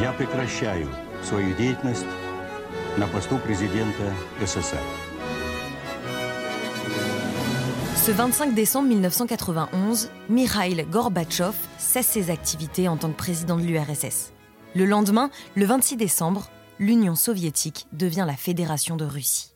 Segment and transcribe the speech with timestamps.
[0.00, 0.88] Я прекращаю
[1.22, 2.06] свою деятельность
[2.96, 4.80] на посту президента СССР.
[7.96, 14.32] Ce 25 décembre 1991, Mikhail Gorbatchev cesse ses activités en tant que président de l'URSS.
[14.74, 16.48] Le lendemain, le 26 décembre,
[16.78, 19.52] l'Union soviétique devient la Fédération de Russie.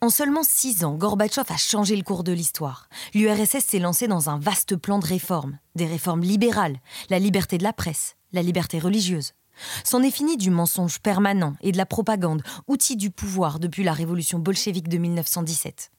[0.00, 2.88] En seulement six ans, Gorbatchev a changé le cours de l'histoire.
[3.14, 6.78] L'URSS s'est lancée dans un vaste plan de réformes, des réformes libérales,
[7.10, 9.32] la liberté de la presse, la liberté religieuse.
[9.83, 13.93] C'en est fini du mensonge permanent et de la propagande, outil du pouvoir depuis la
[13.93, 15.91] révolution bolchevique de 1917.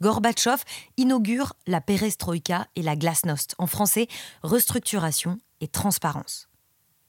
[0.00, 0.62] Gorbatchev
[0.96, 4.06] inaugure la perestroïka et la glasnost, en français
[4.42, 6.48] restructuration et transparence.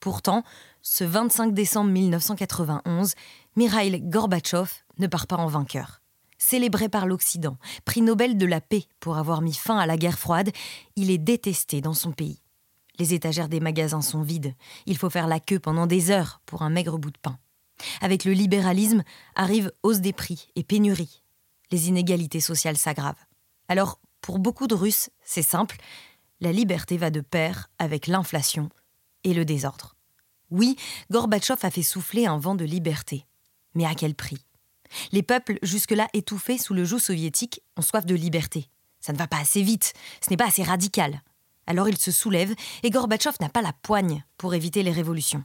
[0.00, 0.42] Pourtant,
[0.82, 3.14] ce 25 décembre 1991,
[3.54, 6.00] Mikhail Gorbatchev ne part pas en vainqueur.
[6.38, 10.18] Célébré par l'Occident, prix Nobel de la paix pour avoir mis fin à la guerre
[10.18, 10.50] froide,
[10.96, 12.40] il est détesté dans son pays.
[13.00, 14.54] Les étagères des magasins sont vides.
[14.84, 17.38] Il faut faire la queue pendant des heures pour un maigre bout de pain.
[18.02, 21.22] Avec le libéralisme arrive hausse des prix et pénurie.
[21.70, 23.24] Les inégalités sociales s'aggravent.
[23.68, 25.78] Alors, pour beaucoup de Russes, c'est simple,
[26.42, 28.68] la liberté va de pair avec l'inflation
[29.24, 29.96] et le désordre.
[30.50, 30.76] Oui,
[31.10, 33.24] Gorbatchev a fait souffler un vent de liberté.
[33.74, 34.44] Mais à quel prix?
[35.12, 38.68] Les peuples, jusque-là étouffés sous le joug soviétique, ont soif de liberté.
[39.00, 41.22] Ça ne va pas assez vite, ce n'est pas assez radical.
[41.70, 45.44] Alors il se soulève et Gorbatchev n'a pas la poigne pour éviter les révolutions.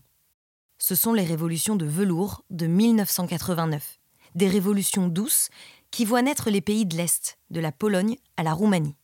[0.80, 4.00] Ce sont les révolutions de velours de 1989,
[4.34, 5.50] des révolutions douces
[5.92, 8.96] qui voient naître les pays de l'Est, de la Pologne à la Roumanie.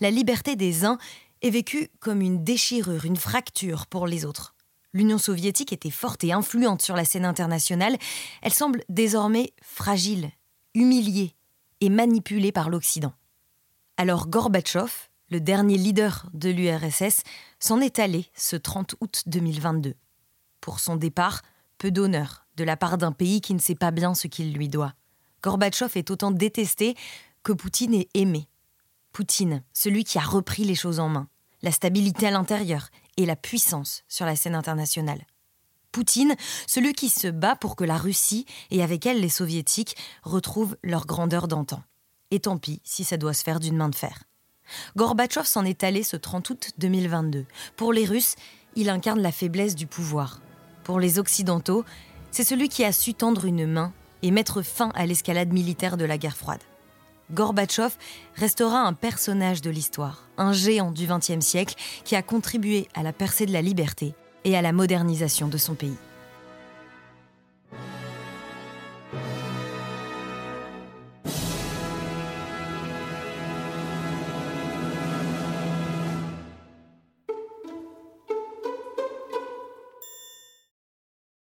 [0.00, 0.98] La liberté des uns
[1.40, 4.54] est vécue comme une déchirure, une fracture pour les autres.
[4.92, 7.96] L'Union soviétique était forte et influente sur la scène internationale,
[8.42, 10.30] elle semble désormais fragile,
[10.74, 11.34] humiliée
[11.80, 13.14] et manipulée par l'Occident.
[13.96, 17.22] Alors Gorbatchev, le dernier leader de l'URSS,
[17.58, 19.94] s'en est allé ce 30 août 2022.
[20.60, 21.42] Pour son départ,
[21.78, 24.68] peu d'honneur de la part d'un pays qui ne sait pas bien ce qu'il lui
[24.68, 24.92] doit.
[25.42, 26.94] Gorbatchev est autant détesté
[27.42, 28.48] que Poutine est aimé.
[29.12, 31.28] Poutine, celui qui a repris les choses en main,
[31.62, 35.24] la stabilité à l'intérieur et la puissance sur la scène internationale.
[35.92, 36.36] Poutine,
[36.66, 41.06] celui qui se bat pour que la Russie et avec elle les soviétiques retrouvent leur
[41.06, 41.82] grandeur d'antan.
[42.30, 44.22] Et tant pis si ça doit se faire d'une main de fer.
[44.96, 47.46] Gorbatchev s'en est allé ce 30 août 2022.
[47.76, 48.36] Pour les Russes,
[48.76, 50.40] il incarne la faiblesse du pouvoir.
[50.84, 51.84] Pour les Occidentaux,
[52.30, 53.92] c'est celui qui a su tendre une main
[54.22, 56.60] et mettre fin à l'escalade militaire de la guerre froide.
[57.32, 57.92] Gorbatchev
[58.34, 63.12] restera un personnage de l'histoire, un géant du XXe siècle qui a contribué à la
[63.12, 64.14] percée de la liberté
[64.44, 65.96] et à la modernisation de son pays.